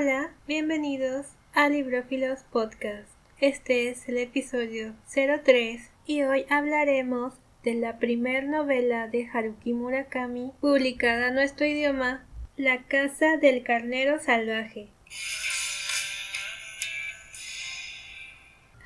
Hola, 0.00 0.30
bienvenidos 0.46 1.26
a 1.54 1.68
Librófilos 1.68 2.44
Podcast. 2.52 3.08
Este 3.40 3.88
es 3.88 4.08
el 4.08 4.18
episodio 4.18 4.94
03 5.12 5.90
y 6.06 6.22
hoy 6.22 6.46
hablaremos 6.50 7.34
de 7.64 7.74
la 7.74 7.98
primer 7.98 8.46
novela 8.46 9.08
de 9.08 9.28
Haruki 9.28 9.72
Murakami 9.72 10.52
publicada 10.60 11.28
en 11.28 11.34
nuestro 11.34 11.66
idioma, 11.66 12.24
La 12.56 12.84
Casa 12.84 13.38
del 13.38 13.64
Carnero 13.64 14.20
Salvaje. 14.20 14.86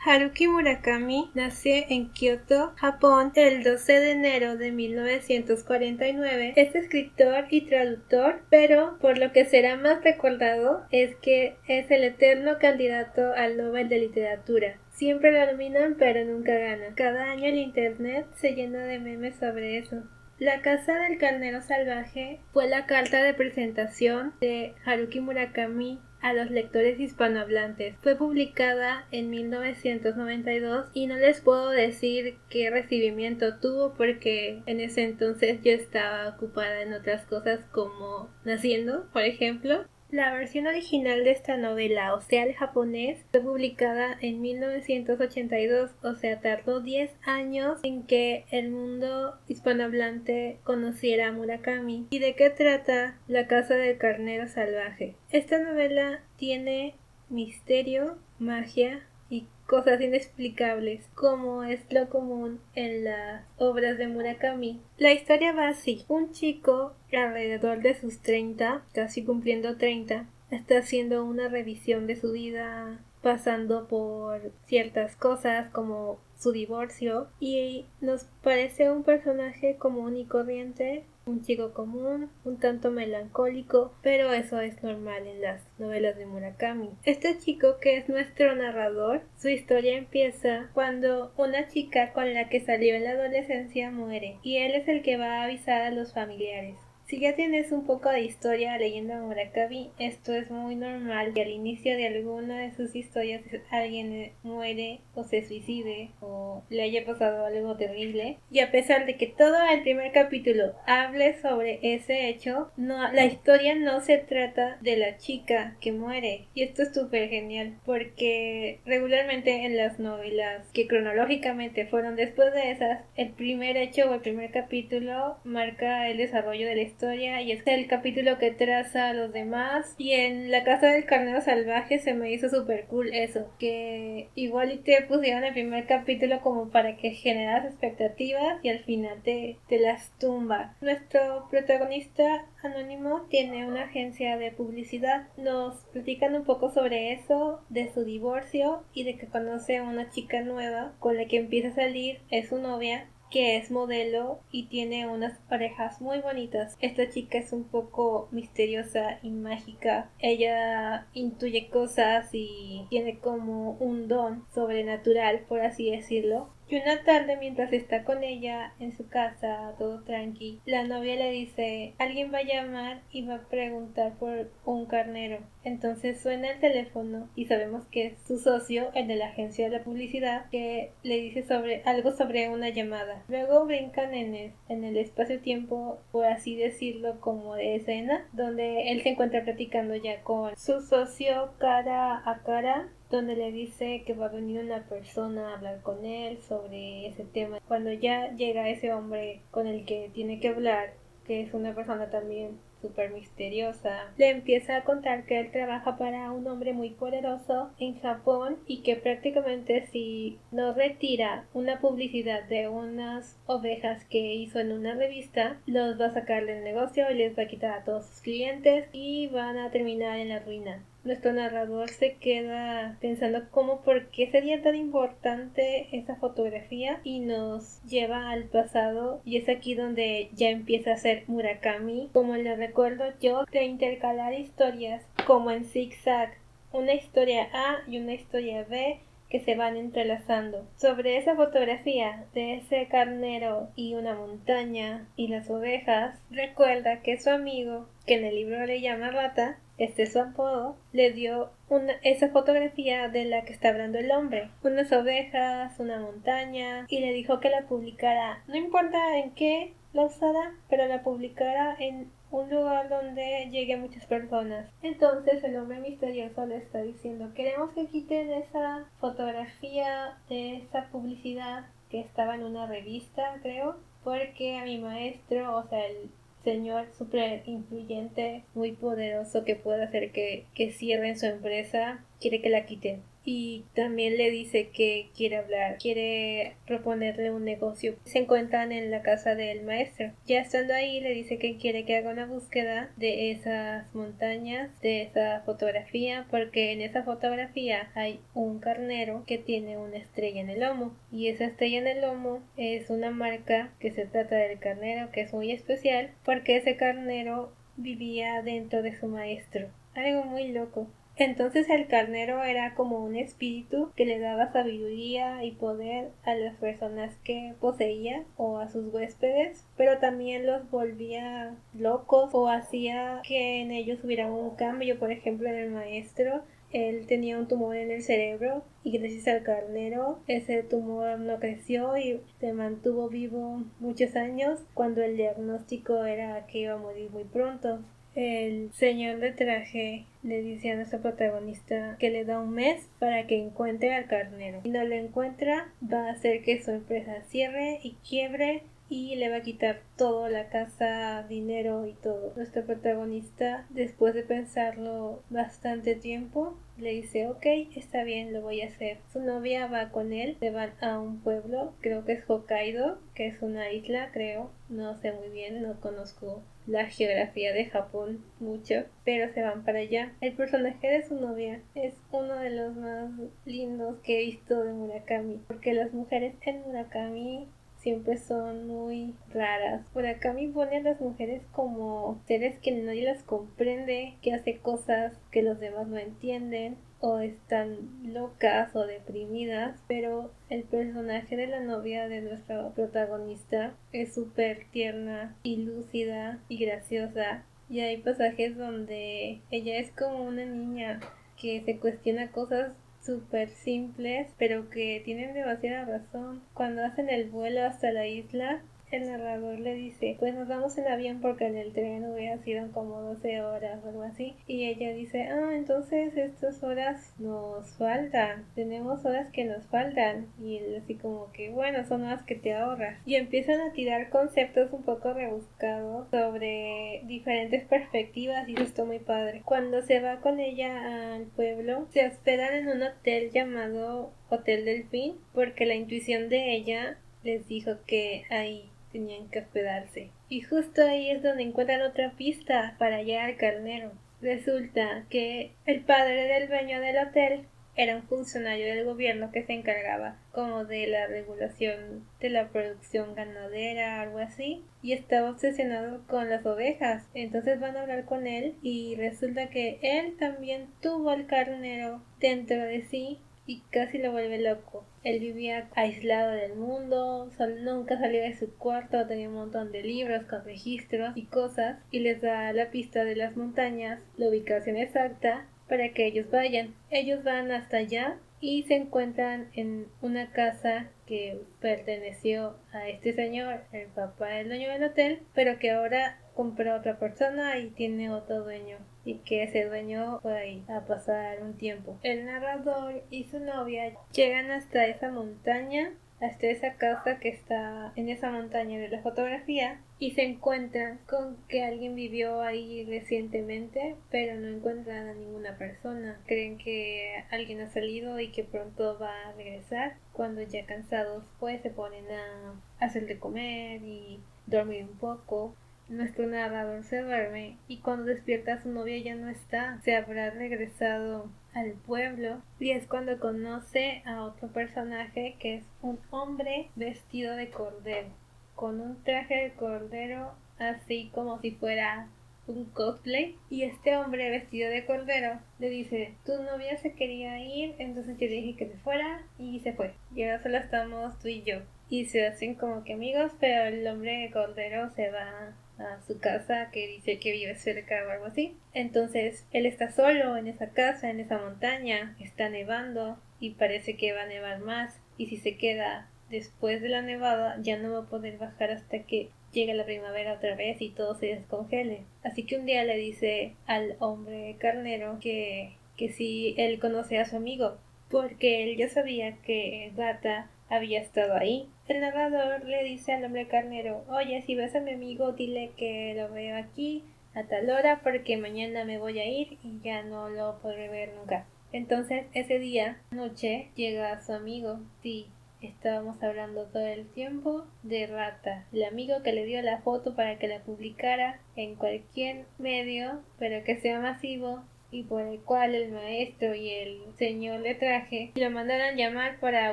Haruki 0.04 0.48
Murakami 0.48 1.30
nació 1.32 1.76
en 1.88 2.08
Kioto, 2.10 2.72
Japón, 2.74 3.30
el 3.36 3.62
12 3.62 3.92
de 4.00 4.10
enero 4.10 4.56
de 4.56 4.72
1949. 4.72 6.54
Es 6.56 6.74
escritor 6.74 7.44
y 7.50 7.66
traductor, 7.66 8.40
pero 8.50 8.98
por 9.00 9.18
lo 9.18 9.30
que 9.30 9.44
será 9.44 9.76
más 9.76 10.02
recordado 10.02 10.84
es 10.90 11.14
que 11.22 11.54
es 11.68 11.88
el 11.92 12.02
eterno 12.02 12.58
candidato 12.58 13.32
al 13.32 13.56
Nobel 13.56 13.88
de 13.88 14.00
Literatura. 14.00 14.76
Siempre 14.90 15.30
lo 15.30 15.52
nominan, 15.52 15.94
pero 15.96 16.24
nunca 16.24 16.58
gana. 16.58 16.96
Cada 16.96 17.30
año 17.30 17.46
el 17.46 17.58
internet 17.58 18.26
se 18.34 18.56
llena 18.56 18.84
de 18.84 18.98
memes 18.98 19.36
sobre 19.36 19.78
eso. 19.78 20.02
La 20.40 20.62
Casa 20.62 20.98
del 20.98 21.18
Carnero 21.18 21.62
Salvaje 21.62 22.40
fue 22.52 22.68
la 22.68 22.86
carta 22.86 23.22
de 23.22 23.34
presentación 23.34 24.34
de 24.40 24.74
Haruki 24.84 25.20
Murakami 25.20 26.00
a 26.22 26.32
los 26.32 26.50
lectores 26.50 26.98
hispanohablantes. 26.98 27.96
Fue 28.00 28.16
publicada 28.16 29.06
en 29.10 29.28
1992 29.30 30.86
y 30.94 31.06
no 31.06 31.16
les 31.16 31.40
puedo 31.40 31.70
decir 31.70 32.36
qué 32.48 32.70
recibimiento 32.70 33.58
tuvo 33.58 33.94
porque 33.94 34.62
en 34.66 34.80
ese 34.80 35.02
entonces 35.02 35.60
yo 35.62 35.72
estaba 35.72 36.28
ocupada 36.28 36.82
en 36.82 36.94
otras 36.94 37.24
cosas 37.26 37.60
como 37.72 38.30
naciendo, 38.44 39.08
por 39.12 39.22
ejemplo. 39.22 39.84
La 40.12 40.30
versión 40.30 40.66
original 40.66 41.24
de 41.24 41.30
esta 41.30 41.56
novela, 41.56 42.14
o 42.14 42.20
sea, 42.20 42.44
el 42.44 42.52
japonés, 42.52 43.24
fue 43.30 43.40
publicada 43.40 44.18
en 44.20 44.42
1982, 44.42 45.92
o 46.02 46.14
sea, 46.14 46.38
tardó 46.38 46.80
10 46.80 47.10
años 47.24 47.80
en 47.82 48.02
que 48.02 48.44
el 48.50 48.68
mundo 48.68 49.38
hispanohablante 49.48 50.58
conociera 50.64 51.28
a 51.28 51.32
Murakami. 51.32 52.08
¿Y 52.10 52.18
de 52.18 52.34
qué 52.34 52.50
trata 52.50 53.18
La 53.26 53.46
Casa 53.46 53.74
del 53.76 53.96
Carnero 53.96 54.48
Salvaje? 54.48 55.16
Esta 55.30 55.58
novela 55.58 56.22
tiene 56.36 56.94
misterio, 57.30 58.18
magia 58.38 59.06
y 59.32 59.46
cosas 59.66 59.98
inexplicables, 60.02 61.08
como 61.14 61.64
es 61.64 61.80
lo 61.90 62.10
común 62.10 62.60
en 62.74 63.04
las 63.04 63.46
obras 63.56 63.96
de 63.96 64.06
Murakami. 64.06 64.82
La 64.98 65.12
historia 65.12 65.52
va 65.52 65.68
así. 65.68 66.04
Un 66.08 66.32
chico 66.32 66.92
alrededor 67.10 67.80
de 67.80 67.94
sus 67.94 68.20
30, 68.20 68.82
casi 68.92 69.24
cumpliendo 69.24 69.78
30, 69.78 70.26
está 70.50 70.78
haciendo 70.78 71.24
una 71.24 71.48
revisión 71.48 72.06
de 72.06 72.16
su 72.16 72.32
vida 72.32 73.00
pasando 73.22 73.86
por 73.88 74.52
ciertas 74.66 75.16
cosas 75.16 75.70
como 75.70 76.18
su 76.36 76.52
divorcio 76.52 77.28
y 77.40 77.86
nos 78.00 78.24
parece 78.42 78.90
un 78.90 79.04
personaje 79.04 79.76
común 79.76 80.16
y 80.16 80.26
corriente 80.26 81.04
un 81.24 81.42
chico 81.42 81.72
común, 81.72 82.30
un 82.44 82.58
tanto 82.58 82.90
melancólico, 82.90 83.94
pero 84.02 84.32
eso 84.32 84.60
es 84.60 84.82
normal 84.82 85.26
en 85.26 85.40
las 85.40 85.62
novelas 85.78 86.16
de 86.16 86.26
Murakami. 86.26 86.90
Este 87.04 87.38
chico 87.38 87.78
que 87.80 87.96
es 87.96 88.08
nuestro 88.08 88.54
narrador, 88.54 89.22
su 89.38 89.48
historia 89.48 89.96
empieza 89.96 90.70
cuando 90.74 91.32
una 91.36 91.68
chica 91.68 92.12
con 92.12 92.32
la 92.34 92.48
que 92.48 92.60
salió 92.60 92.94
en 92.94 93.04
la 93.04 93.12
adolescencia 93.12 93.90
muere 93.90 94.38
y 94.42 94.58
él 94.58 94.74
es 94.74 94.88
el 94.88 95.02
que 95.02 95.16
va 95.16 95.40
a 95.40 95.44
avisar 95.44 95.82
a 95.82 95.90
los 95.90 96.12
familiares. 96.12 96.76
Si 97.12 97.20
ya 97.20 97.36
tienes 97.36 97.72
un 97.72 97.84
poco 97.84 98.08
de 98.08 98.22
historia 98.22 98.78
leyendo 98.78 99.12
a 99.12 99.18
Murakami, 99.18 99.90
esto 99.98 100.32
es 100.32 100.50
muy 100.50 100.76
normal 100.76 101.34
que 101.34 101.42
al 101.42 101.50
inicio 101.50 101.94
de 101.94 102.06
alguna 102.06 102.60
de 102.60 102.72
sus 102.74 102.96
historias 102.96 103.42
alguien 103.70 104.32
muere 104.42 105.00
o 105.14 105.22
se 105.22 105.46
suicide 105.46 106.08
o 106.22 106.62
le 106.70 106.84
haya 106.84 107.04
pasado 107.04 107.44
algo 107.44 107.76
terrible. 107.76 108.38
Y 108.50 108.60
a 108.60 108.70
pesar 108.70 109.04
de 109.04 109.18
que 109.18 109.26
todo 109.26 109.56
el 109.74 109.82
primer 109.82 110.12
capítulo 110.12 110.72
hable 110.86 111.38
sobre 111.42 111.80
ese 111.82 112.30
hecho, 112.30 112.72
no, 112.78 113.12
la 113.12 113.26
historia 113.26 113.74
no 113.74 114.00
se 114.00 114.16
trata 114.16 114.78
de 114.80 114.96
la 114.96 115.18
chica 115.18 115.76
que 115.82 115.92
muere. 115.92 116.46
Y 116.54 116.62
esto 116.62 116.82
es 116.82 116.94
súper 116.94 117.28
genial 117.28 117.74
porque 117.84 118.80
regularmente 118.86 119.66
en 119.66 119.76
las 119.76 119.98
novelas 119.98 120.66
que 120.72 120.86
cronológicamente 120.86 121.84
fueron 121.84 122.16
después 122.16 122.54
de 122.54 122.70
esas, 122.70 123.04
el 123.16 123.32
primer 123.32 123.76
hecho 123.76 124.10
o 124.10 124.14
el 124.14 124.20
primer 124.22 124.50
capítulo 124.50 125.36
marca 125.44 126.08
el 126.08 126.16
desarrollo 126.16 126.66
de 126.66 126.76
la 126.76 126.80
historia 126.80 127.01
y 127.10 127.50
es 127.50 127.66
el 127.66 127.88
capítulo 127.88 128.38
que 128.38 128.52
traza 128.52 129.08
a 129.08 129.12
los 129.12 129.32
demás 129.32 129.96
y 129.98 130.12
en 130.12 130.52
la 130.52 130.62
casa 130.62 130.86
del 130.86 131.04
carnero 131.04 131.40
salvaje 131.40 131.98
se 131.98 132.14
me 132.14 132.30
hizo 132.30 132.48
súper 132.48 132.86
cool 132.86 133.12
eso 133.12 133.50
que 133.58 134.28
igual 134.36 134.70
y 134.70 134.76
te 134.78 135.02
pusieron 135.02 135.42
el 135.42 135.52
primer 135.52 135.86
capítulo 135.86 136.40
como 136.42 136.70
para 136.70 136.96
que 136.96 137.10
generas 137.10 137.64
expectativas 137.64 138.58
y 138.62 138.68
al 138.68 138.84
final 138.84 139.20
te, 139.24 139.58
te 139.68 139.80
las 139.80 140.16
tumba. 140.18 140.76
Nuestro 140.80 141.48
protagonista 141.50 142.46
anónimo 142.62 143.22
tiene 143.28 143.66
una 143.66 143.84
agencia 143.84 144.36
de 144.36 144.52
publicidad. 144.52 145.26
Nos 145.36 145.84
platican 145.92 146.36
un 146.36 146.44
poco 146.44 146.70
sobre 146.70 147.12
eso 147.12 147.64
de 147.68 147.92
su 147.92 148.04
divorcio 148.04 148.84
y 148.94 149.02
de 149.02 149.16
que 149.16 149.26
conoce 149.26 149.78
a 149.78 149.82
una 149.82 150.10
chica 150.10 150.42
nueva 150.42 150.92
con 151.00 151.16
la 151.16 151.26
que 151.26 151.38
empieza 151.38 151.68
a 151.68 151.74
salir 151.74 152.20
es 152.30 152.48
su 152.50 152.58
novia 152.58 153.08
que 153.32 153.56
es 153.56 153.70
modelo 153.70 154.40
y 154.52 154.66
tiene 154.66 155.08
unas 155.08 155.38
parejas 155.48 156.00
muy 156.00 156.20
bonitas. 156.20 156.76
Esta 156.80 157.08
chica 157.08 157.38
es 157.38 157.52
un 157.52 157.64
poco 157.64 158.28
misteriosa 158.30 159.18
y 159.22 159.30
mágica. 159.30 160.10
Ella 160.18 161.06
intuye 161.14 161.70
cosas 161.70 162.28
y 162.32 162.86
tiene 162.90 163.18
como 163.18 163.72
un 163.80 164.06
don 164.06 164.44
sobrenatural, 164.54 165.40
por 165.48 165.62
así 165.62 165.90
decirlo. 165.90 166.50
Y 166.72 166.76
una 166.76 167.04
tarde 167.04 167.36
mientras 167.36 167.70
está 167.74 168.02
con 168.02 168.24
ella 168.24 168.72
en 168.80 168.96
su 168.96 169.06
casa, 169.06 169.74
todo 169.76 170.04
tranqui, 170.04 170.58
la 170.64 170.84
novia 170.84 171.16
le 171.16 171.30
dice, 171.30 171.92
alguien 171.98 172.32
va 172.32 172.38
a 172.38 172.44
llamar 172.44 173.02
y 173.10 173.26
va 173.26 173.34
a 173.34 173.48
preguntar 173.48 174.14
por 174.14 174.50
un 174.64 174.86
carnero. 174.86 175.40
Entonces 175.64 176.22
suena 176.22 176.50
el 176.50 176.60
teléfono 176.60 177.28
y 177.36 177.44
sabemos 177.44 177.84
que 177.88 178.06
es 178.06 178.14
su 178.26 178.38
socio, 178.38 178.90
el 178.94 179.06
de 179.06 179.16
la 179.16 179.26
agencia 179.26 179.68
de 179.68 179.76
la 179.76 179.84
publicidad, 179.84 180.48
que 180.48 180.92
le 181.02 181.20
dice 181.20 181.42
sobre 181.42 181.82
algo 181.84 182.10
sobre 182.12 182.48
una 182.48 182.70
llamada. 182.70 183.22
Luego 183.28 183.66
brincan 183.66 184.14
en 184.14 184.34
el, 184.34 184.52
en 184.70 184.84
el 184.84 184.96
espacio-tiempo, 184.96 185.98
por 186.10 186.24
así 186.24 186.56
decirlo, 186.56 187.20
como 187.20 187.54
de 187.54 187.76
escena, 187.76 188.26
donde 188.32 188.92
él 188.92 189.02
se 189.02 189.10
encuentra 189.10 189.44
platicando 189.44 189.94
ya 189.96 190.22
con 190.22 190.56
su 190.56 190.80
socio 190.80 191.52
cara 191.58 192.22
a 192.24 192.42
cara 192.42 192.88
donde 193.12 193.36
le 193.36 193.52
dice 193.52 194.02
que 194.06 194.14
va 194.14 194.26
a 194.26 194.30
venir 194.30 194.64
una 194.64 194.88
persona 194.88 195.50
a 195.50 195.54
hablar 195.56 195.82
con 195.82 196.04
él 196.04 196.38
sobre 196.42 197.06
ese 197.06 197.24
tema. 197.24 197.60
Cuando 197.68 197.92
ya 197.92 198.34
llega 198.34 198.70
ese 198.70 198.92
hombre 198.92 199.42
con 199.50 199.66
el 199.66 199.84
que 199.84 200.10
tiene 200.14 200.40
que 200.40 200.48
hablar, 200.48 200.94
que 201.26 201.42
es 201.42 201.52
una 201.52 201.74
persona 201.74 202.10
también 202.10 202.58
súper 202.80 203.10
misteriosa, 203.12 204.12
le 204.16 204.30
empieza 204.30 204.76
a 204.76 204.84
contar 204.84 205.24
que 205.26 205.38
él 205.38 205.52
trabaja 205.52 205.96
para 205.98 206.32
un 206.32 206.46
hombre 206.48 206.72
muy 206.72 206.90
poderoso 206.90 207.70
en 207.78 208.00
Japón 208.00 208.56
y 208.66 208.82
que 208.82 208.96
prácticamente 208.96 209.86
si 209.92 210.38
no 210.50 210.72
retira 210.72 211.44
una 211.52 211.80
publicidad 211.80 212.42
de 212.48 212.66
unas 212.68 213.38
ovejas 213.46 214.04
que 214.06 214.34
hizo 214.34 214.58
en 214.58 214.72
una 214.72 214.94
revista, 214.94 215.60
los 215.66 216.00
va 216.00 216.06
a 216.06 216.14
sacar 216.14 216.44
del 216.46 216.64
negocio 216.64 217.08
y 217.10 217.14
les 217.14 217.38
va 217.38 217.44
a 217.44 217.48
quitar 217.48 217.72
a 217.72 217.84
todos 217.84 218.06
sus 218.06 218.22
clientes 218.22 218.88
y 218.92 219.28
van 219.28 219.58
a 219.58 219.70
terminar 219.70 220.18
en 220.18 220.30
la 220.30 220.40
ruina 220.40 220.82
nuestro 221.04 221.32
narrador 221.32 221.90
se 221.90 222.14
queda 222.14 222.96
pensando 223.00 223.42
cómo 223.50 223.80
por 223.82 224.08
qué 224.10 224.30
sería 224.30 224.62
tan 224.62 224.76
importante 224.76 225.88
esa 225.96 226.16
fotografía 226.16 227.00
y 227.04 227.20
nos 227.20 227.82
lleva 227.82 228.30
al 228.30 228.44
pasado 228.44 229.20
y 229.24 229.36
es 229.36 229.48
aquí 229.48 229.74
donde 229.74 230.30
ya 230.34 230.50
empieza 230.50 230.92
a 230.92 230.96
ser 230.96 231.24
Murakami 231.26 232.10
como 232.12 232.36
le 232.36 232.56
recuerdo 232.56 233.04
yo 233.20 233.44
de 233.50 233.64
intercalar 233.64 234.34
historias 234.34 235.02
como 235.26 235.50
en 235.50 235.64
zigzag 235.64 236.34
una 236.72 236.94
historia 236.94 237.48
A 237.52 237.78
y 237.86 237.98
una 237.98 238.14
historia 238.14 238.64
B 238.64 239.00
que 239.32 239.40
se 239.40 239.54
van 239.54 239.78
entrelazando. 239.78 240.66
Sobre 240.76 241.16
esa 241.16 241.34
fotografía 241.34 242.26
de 242.34 242.56
ese 242.56 242.86
carnero 242.88 243.70
y 243.76 243.94
una 243.94 244.14
montaña 244.14 245.06
y 245.16 245.28
las 245.28 245.48
ovejas, 245.48 246.20
recuerda 246.30 247.00
que 247.00 247.18
su 247.18 247.30
amigo, 247.30 247.88
que 248.06 248.16
en 248.16 248.26
el 248.26 248.34
libro 248.34 248.66
le 248.66 248.82
llama 248.82 249.10
rata, 249.10 249.58
este 249.84 250.04
es 250.04 250.12
su 250.12 250.20
apodo, 250.20 250.76
le 250.92 251.12
dio 251.12 251.50
una, 251.68 251.94
esa 252.02 252.28
fotografía 252.28 253.08
de 253.08 253.24
la 253.24 253.44
que 253.44 253.52
está 253.52 253.70
hablando 253.70 253.98
el 253.98 254.10
hombre, 254.10 254.50
unas 254.62 254.92
ovejas, 254.92 255.78
una 255.80 255.98
montaña, 256.00 256.86
y 256.88 257.00
le 257.00 257.12
dijo 257.12 257.40
que 257.40 257.50
la 257.50 257.62
publicara, 257.62 258.42
no 258.46 258.56
importa 258.56 259.18
en 259.18 259.32
qué 259.32 259.74
la 259.92 260.04
usara, 260.04 260.54
pero 260.70 260.86
la 260.86 261.02
publicara 261.02 261.76
en 261.78 262.10
un 262.30 262.48
lugar 262.48 262.88
donde 262.88 263.48
llegue 263.50 263.76
muchas 263.76 264.06
personas. 264.06 264.70
Entonces 264.82 265.44
el 265.44 265.56
hombre 265.56 265.80
misterioso 265.80 266.46
le 266.46 266.56
está 266.56 266.80
diciendo, 266.82 267.32
queremos 267.34 267.70
que 267.72 267.86
quiten 267.86 268.32
esa 268.32 268.86
fotografía 269.00 270.16
de 270.28 270.56
esa 270.56 270.88
publicidad 270.90 271.66
que 271.90 272.00
estaba 272.00 272.36
en 272.36 272.44
una 272.44 272.66
revista, 272.66 273.38
creo, 273.42 273.76
porque 274.02 274.58
a 274.58 274.64
mi 274.64 274.78
maestro, 274.78 275.56
o 275.56 275.68
sea, 275.68 275.86
el 275.86 276.10
señor 276.44 276.86
súper 276.96 277.42
influyente, 277.46 278.44
muy 278.54 278.72
poderoso 278.72 279.44
que 279.44 279.56
puede 279.56 279.84
hacer 279.84 280.12
que, 280.12 280.46
que 280.54 280.72
cierren 280.72 281.18
su 281.18 281.26
empresa, 281.26 282.04
quiere 282.20 282.40
que 282.40 282.50
la 282.50 282.66
quiten 282.66 283.02
y 283.24 283.64
también 283.74 284.16
le 284.16 284.30
dice 284.30 284.68
que 284.70 285.10
quiere 285.16 285.36
hablar, 285.36 285.78
quiere 285.78 286.54
proponerle 286.66 287.30
un 287.30 287.44
negocio. 287.44 287.96
Se 288.04 288.18
encuentran 288.18 288.72
en 288.72 288.90
la 288.90 289.02
casa 289.02 289.34
del 289.34 289.62
maestro. 289.62 290.12
Ya 290.26 290.40
estando 290.40 290.74
ahí 290.74 291.00
le 291.00 291.14
dice 291.14 291.38
que 291.38 291.56
quiere 291.56 291.84
que 291.84 291.96
haga 291.96 292.10
una 292.10 292.26
búsqueda 292.26 292.90
de 292.96 293.30
esas 293.30 293.92
montañas, 293.94 294.70
de 294.80 295.02
esa 295.02 295.42
fotografía, 295.44 296.26
porque 296.30 296.72
en 296.72 296.80
esa 296.80 297.02
fotografía 297.02 297.90
hay 297.94 298.20
un 298.34 298.58
carnero 298.58 299.24
que 299.26 299.38
tiene 299.38 299.78
una 299.78 299.98
estrella 299.98 300.40
en 300.40 300.50
el 300.50 300.60
lomo 300.60 300.96
y 301.10 301.28
esa 301.28 301.44
estrella 301.44 301.78
en 301.78 301.86
el 301.86 302.00
lomo 302.02 302.42
es 302.56 302.90
una 302.90 303.10
marca 303.10 303.72
que 303.78 303.92
se 303.92 304.06
trata 304.06 304.36
del 304.36 304.58
carnero 304.58 305.10
que 305.10 305.22
es 305.22 305.32
muy 305.32 305.52
especial 305.52 306.10
porque 306.24 306.56
ese 306.56 306.76
carnero 306.76 307.52
vivía 307.76 308.42
dentro 308.42 308.82
de 308.82 308.98
su 308.98 309.06
maestro. 309.08 309.68
Algo 309.94 310.24
muy 310.24 310.48
loco. 310.48 310.88
Entonces 311.16 311.68
el 311.68 311.86
carnero 311.88 312.42
era 312.42 312.74
como 312.74 313.04
un 313.04 313.16
espíritu 313.16 313.92
que 313.96 314.06
le 314.06 314.18
daba 314.18 314.52
sabiduría 314.52 315.44
y 315.44 315.52
poder 315.52 316.10
a 316.24 316.34
las 316.34 316.56
personas 316.56 317.14
que 317.24 317.54
poseía 317.60 318.24
o 318.36 318.58
a 318.58 318.68
sus 318.68 318.92
huéspedes, 318.92 319.66
pero 319.76 319.98
también 319.98 320.46
los 320.46 320.70
volvía 320.70 321.54
locos 321.74 322.30
o 322.34 322.48
hacía 322.48 323.20
que 323.26 323.60
en 323.60 323.72
ellos 323.72 324.02
hubiera 324.04 324.26
un 324.26 324.56
cambio, 324.56 324.98
por 324.98 325.12
ejemplo 325.12 325.48
en 325.48 325.56
el 325.56 325.70
maestro 325.70 326.42
él 326.72 327.06
tenía 327.06 327.38
un 327.38 327.48
tumor 327.48 327.76
en 327.76 327.90
el 327.90 328.02
cerebro 328.02 328.64
y 328.82 328.96
gracias 328.98 329.28
al 329.28 329.42
carnero 329.42 330.20
ese 330.26 330.62
tumor 330.62 331.18
no 331.18 331.38
creció 331.38 331.96
y 331.98 332.20
se 332.40 332.52
mantuvo 332.54 333.08
vivo 333.08 333.62
muchos 333.78 334.16
años 334.16 334.60
cuando 334.72 335.02
el 335.02 335.16
diagnóstico 335.16 336.04
era 336.04 336.46
que 336.46 336.60
iba 336.60 336.74
a 336.74 336.78
morir 336.78 337.10
muy 337.10 337.24
pronto. 337.24 337.80
El 338.14 338.70
señor 338.74 339.20
de 339.20 339.32
traje 339.32 340.04
le 340.22 340.42
dice 340.42 340.70
a 340.70 340.76
nuestro 340.76 341.00
protagonista 341.00 341.96
que 341.98 342.10
le 342.10 342.24
da 342.24 342.40
un 342.40 342.50
mes 342.50 342.86
para 342.98 343.26
que 343.26 343.38
encuentre 343.38 343.94
al 343.94 344.06
carnero. 344.06 344.60
Si 344.62 344.68
no 344.68 344.84
lo 344.84 344.94
encuentra, 344.94 345.72
va 345.82 346.08
a 346.08 346.12
hacer 346.12 346.42
que 346.42 346.62
su 346.62 346.72
empresa 346.72 347.22
cierre 347.22 347.80
y 347.82 347.96
quiebre 348.06 348.64
y 348.92 349.16
le 349.16 349.30
va 349.30 349.36
a 349.36 349.42
quitar 349.42 349.80
todo, 349.96 350.28
la 350.28 350.50
casa, 350.50 351.24
dinero 351.26 351.86
y 351.86 351.94
todo. 351.94 352.34
Nuestro 352.36 352.66
protagonista, 352.66 353.64
después 353.70 354.12
de 354.12 354.22
pensarlo 354.22 355.22
bastante 355.30 355.94
tiempo, 355.94 356.58
le 356.76 356.90
dice, 356.90 357.26
ok, 357.26 357.46
está 357.74 358.04
bien, 358.04 358.34
lo 358.34 358.42
voy 358.42 358.60
a 358.60 358.66
hacer. 358.66 358.98
Su 359.10 359.20
novia 359.20 359.66
va 359.66 359.88
con 359.88 360.12
él, 360.12 360.36
se 360.40 360.50
van 360.50 360.72
a 360.82 361.00
un 361.00 361.20
pueblo, 361.20 361.72
creo 361.80 362.04
que 362.04 362.12
es 362.12 362.28
Hokkaido, 362.28 362.98
que 363.14 363.28
es 363.28 363.40
una 363.40 363.72
isla, 363.72 364.10
creo, 364.12 364.50
no 364.68 364.94
sé 364.98 365.12
muy 365.12 365.30
bien, 365.30 365.62
no 365.62 365.80
conozco 365.80 366.42
la 366.66 366.84
geografía 366.84 367.54
de 367.54 367.70
Japón 367.70 368.22
mucho, 368.40 368.84
pero 369.06 369.32
se 369.32 369.42
van 369.42 369.64
para 369.64 369.78
allá. 369.78 370.12
El 370.20 370.34
personaje 370.34 370.86
de 370.86 371.02
su 371.02 371.14
novia 371.14 371.62
es 371.74 371.94
uno 372.10 372.36
de 372.36 372.50
los 372.50 372.76
más 372.76 373.10
lindos 373.46 373.96
que 374.02 374.20
he 374.20 374.26
visto 374.26 374.62
de 374.62 374.74
Murakami, 374.74 375.40
porque 375.48 375.72
las 375.72 375.94
mujeres 375.94 376.34
en 376.42 376.60
Murakami 376.60 377.48
siempre 377.82 378.16
son 378.16 378.68
muy 378.68 379.14
raras. 379.34 379.84
Murakami 379.94 380.48
pone 380.48 380.78
a 380.78 380.82
las 380.82 381.00
mujeres 381.00 381.42
como 381.52 382.22
seres 382.26 382.58
que 382.60 382.70
nadie 382.70 383.04
las 383.04 383.22
comprende, 383.24 384.14
que 384.22 384.32
hace 384.32 384.58
cosas 384.58 385.12
que 385.30 385.42
los 385.42 385.58
demás 385.58 385.88
no 385.88 385.98
entienden 385.98 386.76
o 387.00 387.18
están 387.18 388.14
locas 388.14 388.74
o 388.76 388.86
deprimidas, 388.86 389.82
pero 389.88 390.30
el 390.48 390.62
personaje 390.62 391.36
de 391.36 391.48
la 391.48 391.60
novia 391.60 392.08
de 392.08 392.20
nuestra 392.22 392.70
protagonista 392.70 393.74
es 393.92 394.14
súper 394.14 394.68
tierna 394.70 395.36
y 395.42 395.56
lúcida 395.56 396.38
y 396.48 396.64
graciosa. 396.64 397.44
Y 397.68 397.80
hay 397.80 397.96
pasajes 397.96 398.56
donde 398.56 399.40
ella 399.50 399.78
es 399.78 399.90
como 399.90 400.24
una 400.24 400.44
niña 400.44 401.00
que 401.40 401.60
se 401.64 401.78
cuestiona 401.78 402.30
cosas 402.30 402.72
súper 403.04 403.48
simples, 403.50 404.28
pero 404.38 404.70
que 404.70 405.02
tienen 405.04 405.34
demasiada 405.34 405.84
razón. 405.84 406.42
Cuando 406.54 406.84
hacen 406.84 407.08
el 407.08 407.30
vuelo 407.30 407.64
hasta 407.64 407.92
la 407.92 408.06
isla, 408.06 408.62
el 408.92 409.06
narrador 409.06 409.58
le 409.58 409.74
dice, 409.74 410.16
pues 410.18 410.34
nos 410.34 410.48
vamos 410.48 410.76
en 410.76 410.86
avión 410.86 411.20
porque 411.20 411.46
en 411.46 411.56
el 411.56 411.72
tren 411.72 412.04
hubiera 412.04 412.36
sido 412.42 412.70
como 412.72 413.00
12 413.00 413.40
horas 413.40 413.80
o 413.84 413.88
algo 413.88 414.02
así. 414.02 414.36
Y 414.46 414.66
ella 414.66 414.92
dice, 414.92 415.22
ah, 415.22 415.52
entonces 415.54 416.16
estas 416.16 416.62
horas 416.62 417.14
nos 417.18 417.74
faltan, 417.76 418.44
tenemos 418.54 419.04
horas 419.06 419.32
que 419.32 419.44
nos 419.44 419.66
faltan. 419.66 420.26
Y 420.38 420.58
él 420.58 420.80
así 420.82 420.94
como 420.96 421.32
que, 421.32 421.50
bueno, 421.50 421.84
son 421.86 422.04
horas 422.04 422.22
que 422.22 422.34
te 422.34 422.52
ahorras. 422.52 423.00
Y 423.06 423.16
empiezan 423.16 423.60
a 423.62 423.72
tirar 423.72 424.10
conceptos 424.10 424.72
un 424.72 424.82
poco 424.82 425.14
rebuscados 425.14 426.08
sobre 426.10 427.02
diferentes 427.06 427.64
perspectivas 427.64 428.46
y 428.48 428.60
esto 428.60 428.84
muy 428.84 428.98
padre. 428.98 429.40
Cuando 429.44 429.80
se 429.80 430.00
va 430.00 430.20
con 430.20 430.38
ella 430.38 431.14
al 431.14 431.24
pueblo, 431.24 431.86
se 431.92 432.06
hospedan 432.06 432.54
en 432.54 432.68
un 432.68 432.82
hotel 432.82 433.30
llamado 433.30 434.12
Hotel 434.28 434.66
Delfín 434.66 435.16
porque 435.32 435.64
la 435.64 435.74
intuición 435.74 436.28
de 436.28 436.54
ella 436.54 436.98
les 437.22 437.46
dijo 437.46 437.72
que 437.86 438.24
ahí 438.30 438.71
tenían 438.92 439.28
que 439.30 439.40
hospedarse. 439.40 440.10
Y 440.28 440.42
justo 440.42 440.82
ahí 440.82 441.10
es 441.10 441.22
donde 441.22 441.42
encuentran 441.42 441.82
otra 441.82 442.12
pista 442.12 442.76
para 442.78 443.02
llegar 443.02 443.30
al 443.30 443.36
carnero. 443.36 443.92
Resulta 444.20 445.04
que 445.10 445.52
el 445.66 445.80
padre 445.80 446.26
del 446.26 446.48
dueño 446.48 446.80
del 446.80 446.98
hotel 446.98 447.46
era 447.74 447.96
un 447.96 448.02
funcionario 448.02 448.66
del 448.66 448.84
gobierno 448.84 449.32
que 449.32 449.44
se 449.44 449.54
encargaba 449.54 450.16
como 450.30 450.64
de 450.64 450.86
la 450.86 451.06
regulación 451.06 452.06
de 452.20 452.28
la 452.28 452.48
producción 452.48 453.14
ganadera, 453.14 454.00
algo 454.00 454.18
así, 454.18 454.62
y 454.82 454.92
estaba 454.92 455.30
obsesionado 455.30 456.06
con 456.06 456.28
las 456.28 456.44
ovejas. 456.44 457.08
Entonces 457.14 457.60
van 457.60 457.76
a 457.76 457.82
hablar 457.82 458.04
con 458.04 458.26
él 458.26 458.54
y 458.62 458.94
resulta 458.96 459.48
que 459.48 459.78
él 459.82 460.16
también 460.18 460.68
tuvo 460.82 461.10
al 461.10 461.26
carnero 461.26 462.02
dentro 462.20 462.62
de 462.62 462.82
sí 462.82 463.18
y 463.52 463.62
casi 463.70 463.98
lo 463.98 464.12
vuelve 464.12 464.38
loco. 464.38 464.86
Él 465.04 465.20
vivía 465.20 465.68
aislado 465.74 466.30
del 466.30 466.54
mundo, 466.54 467.30
nunca 467.60 467.98
salía 467.98 468.22
de 468.22 468.34
su 468.34 468.56
cuarto, 468.56 469.06
tenía 469.06 469.28
un 469.28 469.34
montón 469.34 469.72
de 469.72 469.82
libros 469.82 470.24
con 470.24 470.42
registros 470.42 471.14
y 471.16 471.26
cosas 471.26 471.78
y 471.90 472.00
les 472.00 472.22
da 472.22 472.50
la 472.54 472.70
pista 472.70 473.04
de 473.04 473.14
las 473.14 473.36
montañas, 473.36 474.00
la 474.16 474.28
ubicación 474.28 474.78
exacta 474.78 475.46
para 475.68 475.90
que 475.90 476.06
ellos 476.06 476.30
vayan. 476.30 476.74
Ellos 476.90 477.24
van 477.24 477.50
hasta 477.50 477.76
allá 477.76 478.16
y 478.40 478.62
se 478.62 478.74
encuentran 478.76 479.50
en 479.52 479.86
una 480.00 480.32
casa 480.32 480.88
que 481.06 481.42
perteneció 481.60 482.56
a 482.72 482.88
este 482.88 483.12
señor, 483.12 483.64
el 483.72 483.88
papá 483.88 484.28
del 484.28 484.48
dueño 484.48 484.70
del 484.70 484.84
hotel, 484.84 485.20
pero 485.34 485.58
que 485.58 485.72
ahora 485.72 486.18
compró 486.34 486.74
otra 486.74 486.98
persona 486.98 487.58
y 487.58 487.68
tiene 487.68 488.10
otro 488.10 488.44
dueño 488.44 488.78
y 489.04 489.18
que 489.18 489.44
ese 489.44 489.64
dueño 489.64 490.20
fue 490.20 490.38
ahí 490.38 490.64
a 490.68 490.86
pasar 490.86 491.42
un 491.42 491.56
tiempo. 491.56 491.98
El 492.02 492.26
narrador 492.26 493.02
y 493.10 493.24
su 493.24 493.40
novia 493.40 493.92
llegan 494.12 494.50
hasta 494.50 494.86
esa 494.86 495.10
montaña 495.10 495.92
hasta 496.22 496.46
esa 496.46 496.74
casa 496.74 497.18
que 497.18 497.28
está 497.28 497.92
en 497.96 498.08
esa 498.08 498.30
montaña 498.30 498.78
de 498.78 498.88
la 498.88 499.02
fotografía 499.02 499.80
y 499.98 500.12
se 500.12 500.22
encuentran 500.22 501.00
con 501.08 501.36
que 501.48 501.64
alguien 501.64 501.96
vivió 501.96 502.42
ahí 502.42 502.84
recientemente 502.84 503.96
pero 504.10 504.38
no 504.38 504.48
encuentran 504.48 505.08
a 505.08 505.14
ninguna 505.14 505.58
persona. 505.58 506.20
Creen 506.26 506.58
que 506.58 507.24
alguien 507.30 507.60
ha 507.60 507.68
salido 507.70 508.20
y 508.20 508.30
que 508.30 508.44
pronto 508.44 508.98
va 509.00 509.28
a 509.28 509.32
regresar. 509.32 509.96
Cuando 510.12 510.42
ya 510.42 510.64
cansados 510.64 511.24
pues 511.40 511.60
se 511.62 511.70
ponen 511.70 512.04
a 512.10 512.60
hacer 512.78 513.06
de 513.06 513.18
comer 513.18 513.82
y 513.82 514.20
dormir 514.46 514.84
un 514.84 514.98
poco 514.98 515.56
nuestro 515.88 516.26
narrador 516.26 516.84
se 516.84 517.02
duerme 517.02 517.58
y 517.68 517.78
cuando 517.78 518.06
despierta 518.06 518.62
su 518.62 518.70
novia 518.70 518.98
ya 518.98 519.14
no 519.14 519.28
está. 519.28 519.80
Se 519.82 519.94
habrá 519.96 520.30
regresado 520.30 521.30
al 521.54 521.72
pueblo. 521.72 522.42
Y 522.58 522.70
es 522.70 522.86
cuando 522.86 523.18
conoce 523.18 524.02
a 524.06 524.22
otro 524.22 524.48
personaje 524.48 525.36
que 525.38 525.56
es 525.56 525.64
un 525.82 525.98
hombre 526.10 526.70
vestido 526.76 527.36
de 527.36 527.50
cordero, 527.50 528.08
con 528.54 528.80
un 528.80 529.02
traje 529.02 529.34
de 529.34 529.52
cordero 529.52 530.32
así 530.58 531.10
como 531.14 531.40
si 531.40 531.52
fuera 531.52 532.08
un 532.46 532.64
cosplay. 532.66 533.36
Y 533.50 533.62
este 533.62 533.96
hombre 533.96 534.30
vestido 534.30 534.70
de 534.70 534.84
cordero 534.86 535.40
le 535.58 535.70
dice 535.70 536.14
tu 536.24 536.42
novia 536.42 536.76
se 536.78 536.94
quería 536.94 537.38
ir 537.38 537.74
entonces 537.78 538.16
yo 538.18 538.26
le 538.26 538.36
dije 538.36 538.56
que 538.56 538.68
se 538.68 538.78
fuera 538.78 539.22
y 539.38 539.60
se 539.60 539.72
fue. 539.72 539.94
Y 540.14 540.22
ahora 540.22 540.42
solo 540.42 540.58
estamos 540.58 541.18
tú 541.18 541.28
y 541.28 541.42
yo 541.42 541.58
y 541.88 542.06
se 542.06 542.26
hacen 542.26 542.54
como 542.54 542.84
que 542.84 542.94
amigos 542.94 543.32
pero 543.38 543.64
el 543.64 543.86
hombre 543.86 544.18
de 544.18 544.30
cordero 544.30 544.88
se 544.90 545.10
va 545.10 545.54
a 545.82 546.02
su 546.06 546.18
casa 546.18 546.70
que 546.72 546.86
dice 546.86 547.18
que 547.18 547.32
vive 547.32 547.54
cerca 547.54 548.04
o 548.06 548.10
algo 548.10 548.26
así. 548.26 548.56
Entonces 548.74 549.46
él 549.52 549.66
está 549.66 549.90
solo 549.90 550.36
en 550.36 550.46
esa 550.46 550.70
casa, 550.70 551.10
en 551.10 551.20
esa 551.20 551.38
montaña, 551.38 552.16
está 552.20 552.48
nevando 552.48 553.18
y 553.40 553.50
parece 553.50 553.96
que 553.96 554.12
va 554.12 554.22
a 554.22 554.26
nevar 554.26 554.60
más 554.60 555.00
y 555.18 555.26
si 555.26 555.36
se 555.36 555.56
queda 555.56 556.08
después 556.30 556.80
de 556.80 556.88
la 556.88 557.02
nevada 557.02 557.58
ya 557.60 557.76
no 557.76 557.92
va 557.92 557.98
a 558.00 558.08
poder 558.08 558.38
bajar 558.38 558.70
hasta 558.70 559.00
que 559.00 559.28
llegue 559.52 559.74
la 559.74 559.84
primavera 559.84 560.32
otra 560.32 560.56
vez 560.56 560.80
y 560.80 560.90
todo 560.90 561.14
se 561.14 561.26
descongele. 561.26 562.04
Así 562.22 562.44
que 562.44 562.56
un 562.56 562.66
día 562.66 562.84
le 562.84 562.96
dice 562.96 563.54
al 563.66 563.96
hombre 564.00 564.56
carnero 564.58 565.18
que, 565.20 565.76
que 565.96 566.08
si 566.08 566.54
él 566.56 566.78
conoce 566.80 567.18
a 567.18 567.26
su 567.26 567.36
amigo, 567.36 567.78
porque 568.10 568.64
él 568.64 568.76
ya 568.76 568.88
sabía 568.88 569.36
que 569.42 569.92
Rata 569.96 570.50
había 570.72 571.00
estado 571.00 571.34
ahí. 571.36 571.68
El 571.86 572.00
narrador 572.00 572.64
le 572.64 572.82
dice 572.82 573.12
al 573.12 573.24
hombre 573.24 573.46
carnero, 573.46 574.04
oye, 574.08 574.40
si 574.42 574.54
ves 574.54 574.74
a 574.74 574.80
mi 574.80 574.92
amigo, 574.92 575.32
dile 575.32 575.72
que 575.76 576.14
lo 576.16 576.32
veo 576.32 576.56
aquí 576.56 577.04
a 577.34 577.44
tal 577.44 577.68
hora 577.68 578.00
porque 578.02 578.38
mañana 578.38 578.84
me 578.84 578.98
voy 578.98 579.18
a 579.18 579.26
ir 579.26 579.58
y 579.62 579.80
ya 579.84 580.02
no 580.02 580.30
lo 580.30 580.58
podré 580.62 580.88
ver 580.88 581.12
nunca. 581.14 581.46
Entonces 581.72 582.26
ese 582.32 582.58
día, 582.58 582.98
noche, 583.10 583.68
llega 583.76 584.20
su 584.22 584.32
amigo, 584.32 584.80
sí, 585.02 585.28
estábamos 585.60 586.22
hablando 586.22 586.64
todo 586.64 586.86
el 586.86 587.06
tiempo 587.06 587.66
de 587.82 588.06
Rata, 588.06 588.66
el 588.72 588.84
amigo 588.84 589.22
que 589.22 589.32
le 589.32 589.44
dio 589.44 589.60
la 589.60 589.82
foto 589.82 590.16
para 590.16 590.38
que 590.38 590.48
la 590.48 590.60
publicara 590.60 591.40
en 591.54 591.74
cualquier 591.76 592.46
medio, 592.58 593.22
pero 593.38 593.62
que 593.64 593.78
sea 593.78 594.00
masivo 594.00 594.64
y 594.92 595.04
por 595.04 595.22
el 595.22 595.40
cual 595.40 595.74
el 595.74 595.90
maestro 595.90 596.54
y 596.54 596.70
el 596.70 597.00
señor 597.16 597.60
le 597.60 597.74
traje 597.74 598.30
lo 598.36 598.50
mandaron 598.50 598.96
llamar 598.96 599.40
para 599.40 599.72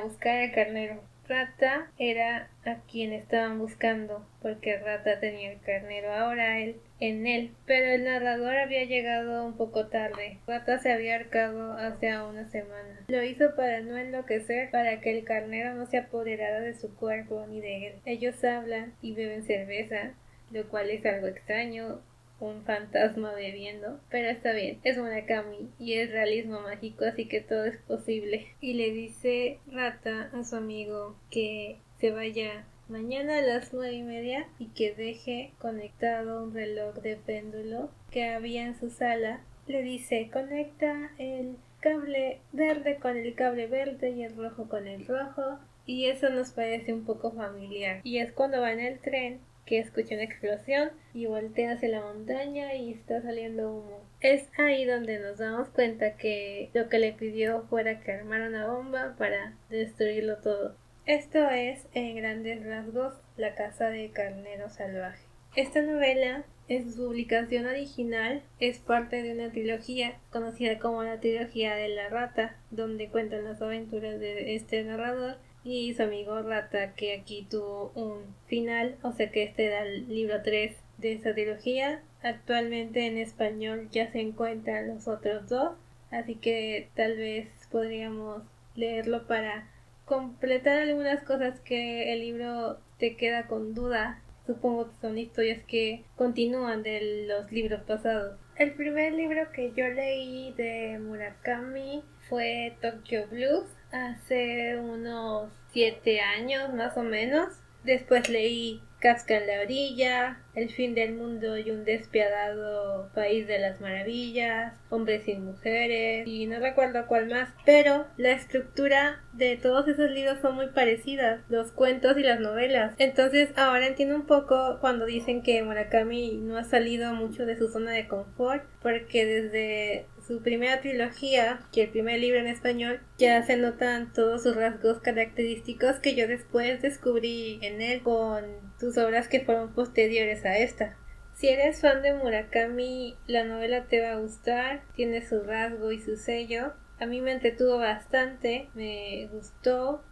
buscar 0.00 0.38
al 0.38 0.52
carnero. 0.52 1.00
Rata 1.30 1.92
era 1.96 2.50
a 2.64 2.80
quien 2.90 3.12
estaban 3.12 3.60
buscando, 3.60 4.26
porque 4.42 4.78
Rata 4.78 5.20
tenía 5.20 5.52
el 5.52 5.60
carnero 5.60 6.12
ahora 6.12 6.58
él 6.58 6.80
en 6.98 7.24
él, 7.24 7.52
pero 7.66 7.86
el 7.86 8.02
narrador 8.02 8.56
había 8.56 8.82
llegado 8.82 9.46
un 9.46 9.56
poco 9.56 9.86
tarde. 9.86 10.38
Rata 10.48 10.80
se 10.80 10.90
había 10.90 11.14
arcado 11.14 11.74
hace 11.74 12.20
una 12.20 12.48
semana. 12.48 13.04
Lo 13.06 13.22
hizo 13.22 13.54
para 13.54 13.80
no 13.80 13.96
enloquecer, 13.96 14.72
para 14.72 15.00
que 15.00 15.16
el 15.16 15.24
carnero 15.24 15.74
no 15.74 15.86
se 15.86 15.98
apoderara 15.98 16.60
de 16.60 16.74
su 16.74 16.96
cuerpo 16.96 17.46
ni 17.48 17.60
de 17.60 17.86
él. 17.86 17.94
Ellos 18.06 18.42
hablan 18.42 18.94
y 19.00 19.14
beben 19.14 19.44
cerveza, 19.44 20.14
lo 20.50 20.68
cual 20.68 20.90
es 20.90 21.06
algo 21.06 21.28
extraño 21.28 22.00
un 22.40 22.64
fantasma 22.64 23.32
bebiendo, 23.34 24.00
pero 24.10 24.28
está 24.28 24.52
bien, 24.52 24.80
es 24.82 24.98
Murakami 24.98 25.70
y 25.78 25.94
es 25.94 26.10
realismo 26.10 26.60
mágico, 26.60 27.04
así 27.04 27.26
que 27.26 27.40
todo 27.40 27.64
es 27.64 27.78
posible. 27.82 28.46
Y 28.60 28.74
le 28.74 28.90
dice 28.90 29.58
Rata 29.70 30.30
a 30.32 30.44
su 30.44 30.56
amigo 30.56 31.16
que 31.30 31.78
se 31.98 32.10
vaya 32.10 32.64
mañana 32.88 33.38
a 33.38 33.42
las 33.42 33.72
nueve 33.72 33.94
y 33.94 34.02
media 34.02 34.48
y 34.58 34.66
que 34.68 34.94
deje 34.94 35.52
conectado 35.58 36.42
un 36.42 36.54
reloj 36.54 36.96
de 36.96 37.16
péndulo 37.16 37.90
que 38.10 38.26
había 38.26 38.66
en 38.66 38.78
su 38.78 38.90
sala. 38.90 39.40
Le 39.66 39.82
dice 39.82 40.30
conecta 40.32 41.12
el 41.18 41.56
cable 41.80 42.40
verde 42.52 42.96
con 42.96 43.16
el 43.16 43.34
cable 43.34 43.66
verde 43.66 44.10
y 44.10 44.24
el 44.24 44.36
rojo 44.36 44.68
con 44.68 44.86
el 44.86 45.06
rojo 45.06 45.58
y 45.86 46.06
eso 46.06 46.30
nos 46.30 46.52
parece 46.52 46.92
un 46.92 47.04
poco 47.04 47.32
familiar. 47.32 48.00
Y 48.04 48.18
es 48.18 48.32
cuando 48.32 48.60
va 48.60 48.72
en 48.72 48.80
el 48.80 48.98
tren 49.00 49.40
que 49.70 49.78
escucha 49.78 50.16
una 50.16 50.24
explosión 50.24 50.90
y 51.14 51.26
voltea 51.26 51.74
hacia 51.74 51.90
la 51.90 52.00
montaña 52.00 52.74
y 52.74 52.92
está 52.92 53.22
saliendo 53.22 53.70
humo. 53.70 54.00
Es 54.20 54.48
ahí 54.58 54.84
donde 54.84 55.20
nos 55.20 55.38
damos 55.38 55.68
cuenta 55.68 56.16
que 56.16 56.70
lo 56.74 56.88
que 56.88 56.98
le 56.98 57.12
pidió 57.12 57.62
fuera 57.70 58.00
que 58.00 58.10
armara 58.10 58.48
una 58.48 58.66
bomba 58.66 59.14
para 59.16 59.54
destruirlo 59.68 60.38
todo. 60.38 60.74
Esto 61.06 61.48
es, 61.50 61.86
en 61.94 62.16
grandes 62.16 62.66
rasgos, 62.66 63.14
La 63.36 63.54
Casa 63.54 63.90
de 63.90 64.10
Carnero 64.10 64.68
Salvaje. 64.70 65.24
Esta 65.54 65.82
novela, 65.82 66.44
en 66.66 66.92
su 66.92 67.06
publicación 67.06 67.66
original, 67.66 68.42
es 68.58 68.80
parte 68.80 69.22
de 69.22 69.32
una 69.34 69.52
trilogía 69.52 70.18
conocida 70.32 70.80
como 70.80 71.04
la 71.04 71.20
trilogía 71.20 71.76
de 71.76 71.90
la 71.90 72.08
rata, 72.08 72.56
donde 72.72 73.08
cuentan 73.08 73.44
las 73.44 73.62
aventuras 73.62 74.18
de 74.18 74.56
este 74.56 74.82
narrador 74.82 75.36
y 75.62 75.94
su 75.94 76.02
amigo 76.02 76.40
Rata 76.42 76.94
que 76.94 77.14
aquí 77.14 77.46
tuvo 77.48 77.92
un 77.94 78.34
final, 78.46 78.96
o 79.02 79.12
sea 79.12 79.30
que 79.30 79.44
este 79.44 79.66
era 79.66 79.82
el 79.82 80.08
libro 80.08 80.42
3 80.42 80.76
de 80.98 81.12
esta 81.12 81.34
trilogía. 81.34 82.02
Actualmente 82.22 83.06
en 83.06 83.18
español 83.18 83.88
ya 83.90 84.10
se 84.10 84.20
encuentran 84.20 84.88
los 84.88 85.08
otros 85.08 85.48
dos, 85.48 85.72
así 86.10 86.34
que 86.36 86.88
tal 86.94 87.16
vez 87.16 87.48
podríamos 87.70 88.42
leerlo 88.74 89.26
para 89.26 89.68
completar 90.04 90.78
algunas 90.78 91.22
cosas 91.22 91.60
que 91.60 92.12
el 92.12 92.20
libro 92.20 92.78
te 92.98 93.16
queda 93.16 93.46
con 93.46 93.74
duda. 93.74 94.22
Supongo 94.46 94.90
que 94.90 94.96
son 95.00 95.18
historias 95.18 95.62
que 95.64 96.02
continúan 96.16 96.82
de 96.82 97.26
los 97.28 97.52
libros 97.52 97.82
pasados. 97.82 98.38
El 98.56 98.72
primer 98.72 99.12
libro 99.12 99.52
que 99.52 99.72
yo 99.76 99.88
leí 99.88 100.52
de 100.54 100.98
Murakami 100.98 102.02
fue 102.28 102.76
Tokyo 102.80 103.26
Blues 103.28 103.66
hace 103.92 104.78
unos 104.78 105.50
siete 105.72 106.20
años 106.20 106.72
más 106.74 106.96
o 106.96 107.02
menos. 107.02 107.48
Después 107.84 108.28
leí 108.28 108.82
Casca 109.00 109.38
en 109.38 109.46
la 109.46 109.62
orilla, 109.62 110.38
El 110.54 110.68
fin 110.70 110.94
del 110.94 111.14
mundo 111.14 111.56
y 111.56 111.70
un 111.70 111.86
despiadado 111.86 113.08
país 113.14 113.46
de 113.46 113.58
las 113.58 113.80
maravillas, 113.80 114.74
Hombres 114.90 115.26
y 115.26 115.36
mujeres 115.36 116.26
y 116.26 116.46
no 116.46 116.60
recuerdo 116.60 117.06
cuál 117.06 117.28
más, 117.28 117.48
pero 117.64 118.06
la 118.18 118.32
estructura 118.32 119.24
de 119.32 119.56
todos 119.56 119.88
esos 119.88 120.10
libros 120.10 120.40
son 120.42 120.56
muy 120.56 120.68
parecidas, 120.68 121.40
los 121.48 121.72
cuentos 121.72 122.18
y 122.18 122.22
las 122.22 122.40
novelas. 122.40 122.92
Entonces 122.98 123.56
ahora 123.56 123.86
entiendo 123.86 124.16
un 124.16 124.26
poco 124.26 124.78
cuando 124.80 125.06
dicen 125.06 125.42
que 125.42 125.62
Murakami 125.62 126.36
no 126.42 126.58
ha 126.58 126.64
salido 126.64 127.14
mucho 127.14 127.46
de 127.46 127.56
su 127.56 127.68
zona 127.68 127.92
de 127.92 128.06
confort, 128.06 128.64
porque 128.82 129.24
desde 129.24 130.06
su 130.26 130.42
primera 130.42 130.80
trilogía, 130.80 131.60
que 131.72 131.84
el 131.84 131.90
primer 131.90 132.20
libro 132.20 132.40
en 132.40 132.46
español, 132.46 133.00
ya 133.18 133.42
se 133.42 133.56
notan 133.56 134.12
todos 134.12 134.42
sus 134.42 134.56
rasgos 134.56 135.00
característicos 135.00 135.98
que 136.00 136.14
yo 136.14 136.26
después 136.26 136.82
descubrí 136.82 137.58
en 137.62 137.80
él 137.80 138.02
con 138.02 138.44
sus 138.78 138.96
obras 138.98 139.28
que 139.28 139.40
fueron 139.40 139.72
posteriores 139.72 140.44
a 140.44 140.58
esta. 140.58 140.96
Si 141.34 141.48
eres 141.48 141.80
fan 141.80 142.02
de 142.02 142.12
Murakami, 142.12 143.16
la 143.26 143.44
novela 143.44 143.86
te 143.86 144.02
va 144.02 144.12
a 144.12 144.20
gustar, 144.20 144.82
tiene 144.94 145.26
su 145.26 145.42
rasgo 145.42 145.90
y 145.90 145.98
su 145.98 146.16
sello, 146.16 146.74
a 147.00 147.06
mí 147.06 147.22
me 147.22 147.32
entretuvo 147.32 147.78
bastante, 147.78 148.68
me 148.74 149.28
gustó 149.32 150.04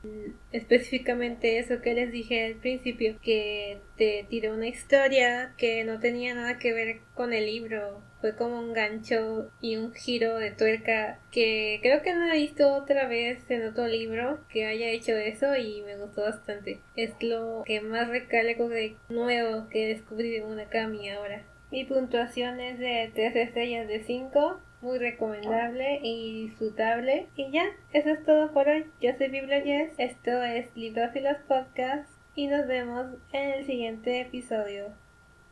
específicamente 0.53 1.59
eso 1.59 1.83
que 1.83 1.93
les 1.93 2.11
dije 2.11 2.47
al 2.47 2.55
principio, 2.55 3.19
que 3.23 3.79
te 3.97 4.27
tiró 4.29 4.55
una 4.55 4.69
historia 4.69 5.55
que 5.59 5.85
no 5.85 6.01
tenía 6.01 6.35
nada 6.35 6.59
que 6.59 6.73
ver 6.73 7.01
con 7.15 7.35
el 7.35 7.45
libro, 7.47 8.03
fue 8.23 8.35
como 8.35 8.59
un 8.59 8.73
gancho 8.73 9.51
y 9.61 9.77
un 9.77 9.93
giro 9.93 10.39
de 10.39 10.51
tuerca 10.51 11.21
que 11.31 11.79
creo 11.83 12.03
que 12.03 12.15
no 12.15 12.33
he 12.33 12.39
visto 12.39 12.75
otra 12.75 13.07
vez 13.07 13.49
en 13.51 13.67
otro 13.67 13.87
libro 13.87 14.41
que 14.49 14.67
haya 14.67 14.89
hecho 14.89 15.13
eso 15.13 15.55
y 15.57 15.83
me 15.83 15.97
gustó 15.97 16.23
bastante. 16.23 16.81
Es 16.97 17.13
lo 17.21 17.63
que 17.67 17.81
más 17.81 18.09
recalco 18.09 18.69
de 18.69 18.97
nuevo 19.09 19.69
que 19.69 19.89
descubrí 19.89 20.31
de 20.31 20.43
Murakami 20.43 21.11
ahora. 21.11 21.45
Mi 21.71 21.85
puntuación 21.85 22.61
es 22.61 22.79
de 22.79 23.11
3 23.15 23.37
estrellas 23.37 23.87
de 23.89 24.03
5 24.03 24.59
muy 24.81 24.99
recomendable 24.99 26.01
y 26.03 26.47
disfrutable. 26.47 27.29
Y 27.37 27.51
ya, 27.51 27.65
eso 27.93 28.11
es 28.11 28.25
todo 28.25 28.53
por 28.53 28.69
hoy. 28.69 28.87
Yo 29.01 29.13
soy 29.17 29.29
Bibliogess, 29.29 29.95
esto 29.99 30.43
es 30.43 30.75
Librófilos 30.77 31.39
Podcast 31.47 32.09
y 32.35 32.47
nos 32.47 32.67
vemos 32.67 33.07
en 33.33 33.51
el 33.51 33.67
siguiente 33.67 34.21
episodio. 34.21 34.95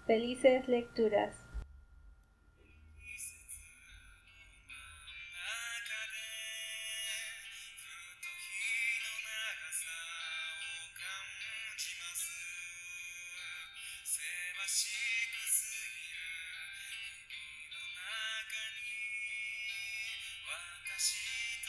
Felices 0.07 0.69
lecturas 0.69 1.47
see 20.99 21.66